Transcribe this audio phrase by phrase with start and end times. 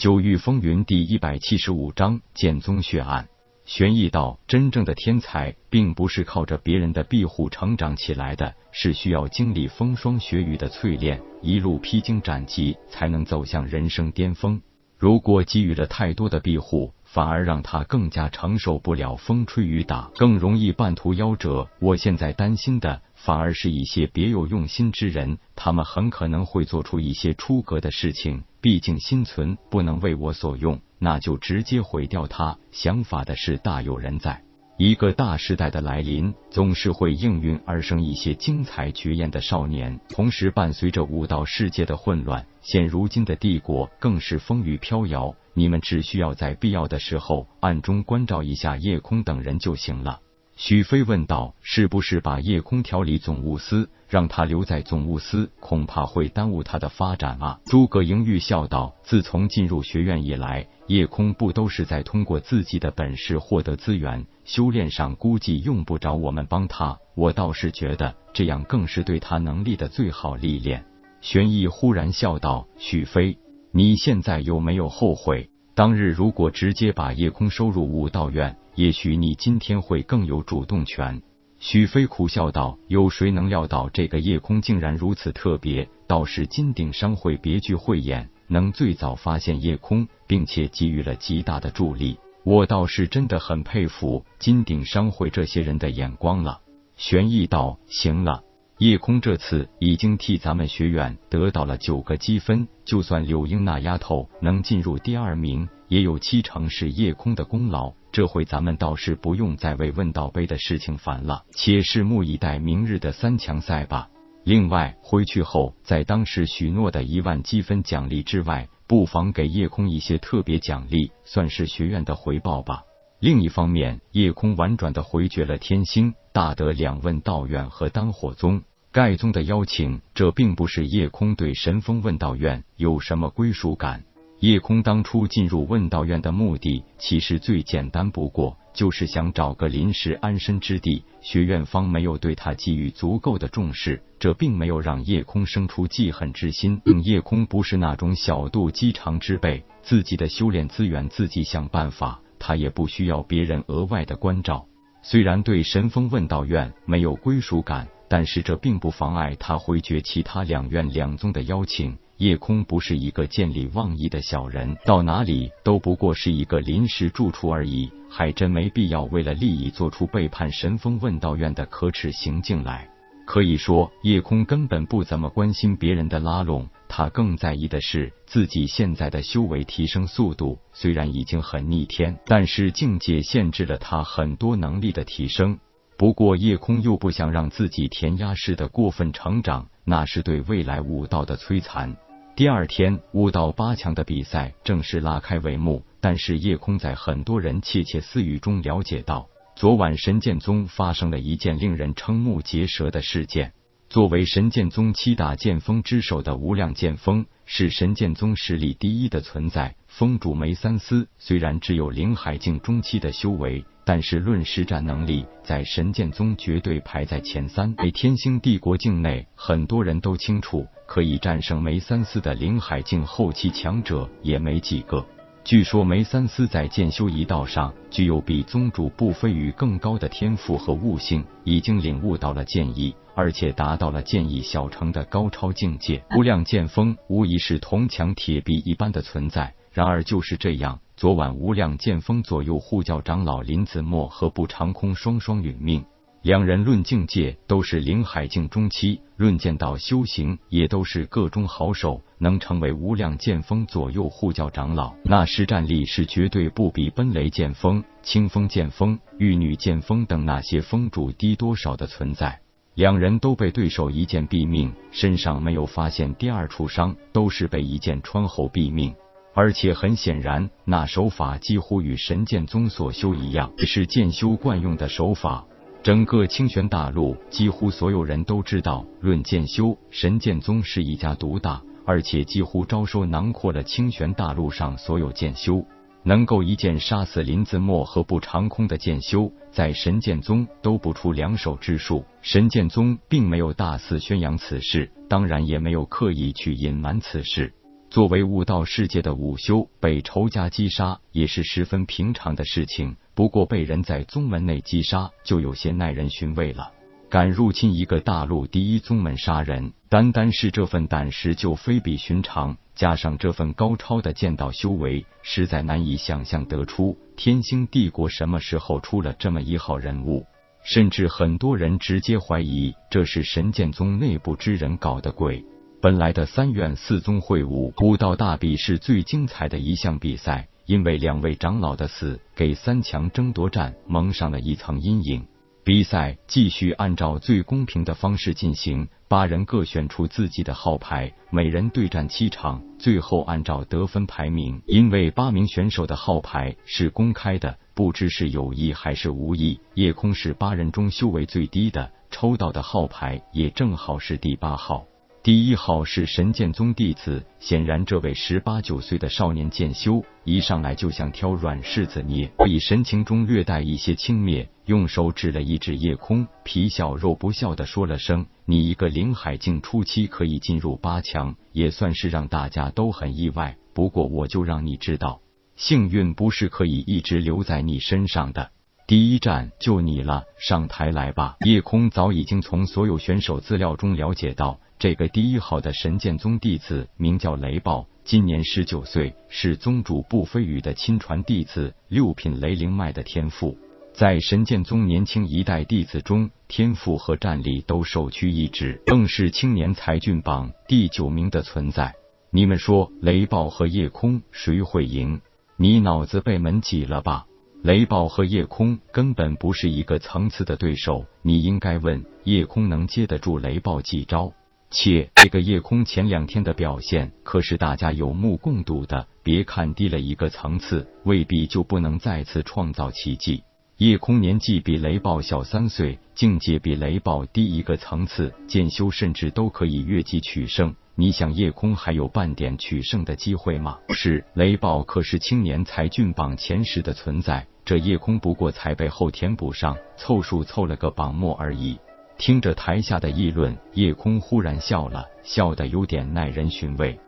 [0.00, 3.28] 九域风云第一百七十五章剑宗血案。
[3.66, 14.62] 玄义道：真正的天才，并不是靠着别人的庇护成长起来的，是需要经历风霜雪雨的淬炼，一路披荆斩棘，才能走向人生巅峰。
[14.96, 21.68] 如果给予了太多的庇护，反而让他更加承受不了风吹雨打，更容易半途夭折。
[21.78, 28.44] 我现在担心的，反而是一些别有用心之人，他们很可能会做出一些出格的事情。
[28.62, 32.56] 毕竟心存不能为我所用，那就直接毁掉他。
[32.72, 34.42] 想法的事大有人在。
[34.78, 42.46] 一个大时代的来临，总是会应运而生一些精彩绝艳的少年，同时伴随着武道世界的混乱。
[42.62, 50.20] 现如今的帝国更是风雨飘摇，你们只需要在必要的时候暗中关照一下夜空等人就行了。
[50.62, 64.26] 许飞问道：“是不是把叶空调离总务司，让他留在总务司，恐怕会耽误他的发展啊？”诸葛莹玉笑道：“自从进入学院以来，叶空不都是在通过自己的本事获得资源？
[64.44, 66.98] 修炼上估计用不着我们帮他。
[67.14, 70.84] 我倒是觉得这样更是对他能力的最好历练。”
[71.22, 73.38] 玄毅忽然笑道：“许飞，
[73.72, 75.48] 你现在有没有后悔？
[75.74, 81.20] 当日如果直接把叶空收入武道院？”也许你今天会更有主动权。
[81.58, 85.86] 许飞苦笑道：“有谁能料到这个夜空竟然如此特别？
[86.06, 92.18] 倒是金鼎商会别具慧眼，能最早发现夜空，并且给予了极大的助力。
[92.42, 96.62] 我倒是真的很佩服金鼎商会这些人的眼光了。”
[96.96, 98.42] 玄毅道：“行了，
[98.78, 114.08] 夜空这次已经替咱们学院得到了九个积分，就算柳英那丫头能进入第二名，也有七成是夜空的功劳。”这回咱们倒是不用再为问道杯的事情烦了，且拭目以待明日的三强赛吧。
[114.42, 122.82] 另外，回去后在当时许诺的一万积分奖励之外，不妨给叶空一些特别奖励，算是学院的回报吧。
[123.20, 134.04] 另一方面，叶空婉转的回绝了天星、大德两问道院和丹火宗、盖宗的邀请，这并不是叶空对神风问道院有什么归属感。
[134.40, 141.04] 叶空当初进入问道院的目的，其实最简单不过，就是想找个临时安身之地。
[141.20, 146.80] 学院方没有对他给予足够的重视，这并没有让叶空生出记恨之心。
[147.04, 154.64] 叶空不是那种小肚鸡肠之辈，自己的修炼资源自己想办法，他也不需要别人额外的关照。
[155.02, 161.98] 虽然对神风问道院没有归属感，但是这并不妨碍他回绝其他两院两宗的邀请。
[162.20, 172.86] 叶空不是一个见利忘义的小人，到哪里都不过是一个临时住处而已，还真没必要为了利益做出背叛神风问道院的可耻行径来。
[173.24, 180.58] 可以说，叶空根本不怎么关心别人的拉拢，他更在意的是自己现在的修为提升速度。
[180.74, 185.58] 虽然已经很逆天，但是境界限制了他很多能力的提升。
[185.96, 191.96] 不过，叶空又不想让自己填鸭式的过分成长，那是对未来武道的摧残。
[192.40, 195.84] 第二天，五到八强的比赛正式拉开帷幕。
[196.00, 203.52] 但是叶空在很多人窃窃私语中了解到，昨晚神剑宗发生了一件令人瞠目结舌的事件。
[203.90, 209.76] 作为神剑宗七大剑锋之首的无量剑锋，是神剑宗实力第一的存在。
[209.86, 213.62] 峰主梅三思虽然只有灵海境中期的修为。
[213.92, 217.74] 但是论实战能力，在神剑宗绝对排在前三。
[217.74, 225.04] 在天星帝国境内，很多人都清楚，可以战胜梅三思的灵海境后期强者也没几个。
[225.42, 236.00] 据说梅三思在剑修一道上具有比宗主不飞羽更高的天赋和悟性，已经领悟到了剑意，而且达到了剑意小成的高超境界。
[236.16, 239.52] 无量剑锋无疑是铜墙铁壁一般的存在。
[239.72, 240.80] 然而就是这样。
[240.96, 245.82] 昨晚无量剑锋左右护教长老林子墨和步长空双双殒命，
[246.20, 262.40] 两人论境界都是灵海境中期，论剑道修行也都是个中好手，能成为无量剑锋左右护教长老，那实战力是绝对不比奔雷剑锋、清风剑锋、玉女剑锋等那些峰主低多少的存在。
[262.74, 268.94] 两人都被对手一剑毙命，身上没有发现第二处伤，都是被一剑穿后毙命。
[269.32, 275.46] 而且很显然，那手法几乎与神剑宗所修一样，是剑修惯用的手法。
[275.82, 285.64] 整个清玄大陆，几乎所有人都知道，论剑修，神剑宗是一家独大，而且几乎招收囊括了清玄大陆上所有剑修。
[286.02, 292.04] 能够一剑杀死林子墨和不长空的剑修，在神剑宗都不出两手之数。
[292.22, 297.52] 神剑宗并没有大肆宣扬此事，当然也没有刻意去隐瞒此事。
[297.90, 302.96] 作为悟道世界的武修，被仇家击杀也是十分平常的事情。
[303.16, 306.70] 不过被人在宗门内击杀，就有些耐人寻味了。
[307.08, 320.24] 敢入侵一个大陆第一宗门杀人，单单是这份胆识就非比寻常，加上这份高超的剑道修为，实在难以想象得出天星帝国什么时候出了这么一号人物。
[320.62, 325.44] 甚至很多人直接怀疑这是神剑宗内部之人搞的鬼。
[325.82, 335.26] 本来的三院四宗会武武道大比是最精彩的一项比赛，因为两位长老的死，给三强争夺战蒙上了一层阴影。
[335.64, 344.60] 比赛继续按照最公平的方式进行，八人各选出自己的号牌，每人对战七场，最后按照得分排名。
[344.66, 349.58] 因为八名选手的号牌是公开的，不知是有意还是无意。
[349.76, 354.84] 夜空是八人中修为最低的，抽到的号牌也正好是第八号。
[355.22, 373.58] 第一号是神剑宗弟子，显然这位十八九岁的少年剑修一上来就像挑软柿子捏，以神情中略带一些轻蔑，用手指了一指夜空，皮笑肉不笑的说了声：“你一个灵海境初期可以进入八强，也算是让大家都很意外。
[373.74, 375.20] 不过我就让你知道，
[375.54, 378.52] 幸运不是可以一直留在你身上的。
[378.90, 381.36] 第一站就你了，上台来吧。
[381.46, 384.58] ”夜空早已经从所有选手资料中了解到。
[384.80, 393.56] 这个第一号的神剑宗弟子名叫雷暴，今年十九岁，是宗主步飞羽的亲传弟子，六品雷灵脉的天赋，
[393.94, 401.94] 在神剑宗年轻一代弟子中，天赋和战力都首屈一指，更是青年才俊榜第九名的存在。
[402.32, 405.20] 你们说，雷暴和夜空谁会赢？
[405.56, 407.26] 你脑子被门挤了吧？
[407.62, 414.32] 雷暴和夜空根本不是一个层次的对手，你应该问夜空能接得住雷暴几招？
[414.70, 423.42] 且这个夜空前两天的表现可是大家有目共睹的，别看低了一个层次，未必就不能再次创造奇迹。
[423.76, 430.74] 夜空年纪比雷暴小三岁，境界比雷暴低一个层次，剑修甚至都可以越级取胜。
[430.94, 433.78] 你想夜空还有半点取胜的机会吗？
[433.90, 441.78] 是，雷暴可是青年才俊榜前十的存在，这夜空不过才被后填补上，凑数凑了个榜末而已。
[442.18, 447.00] 听着台下的议论，夜空忽然笑了，笑得有点耐人寻味。